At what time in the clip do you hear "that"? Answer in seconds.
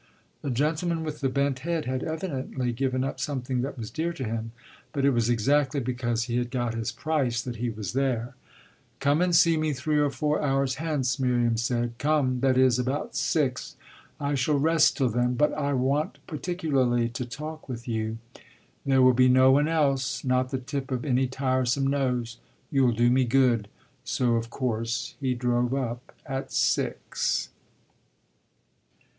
3.61-3.77, 7.43-7.57, 12.39-12.57